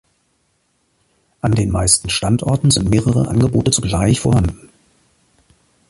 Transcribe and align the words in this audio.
An 1.41 1.51
den 1.53 1.69
meisten 1.69 2.09
Standorten 2.09 2.71
sind 2.71 2.89
mehrere 2.89 3.27
Angebote 3.27 3.69
zugleich 3.69 4.19
vorhanden. 4.19 4.69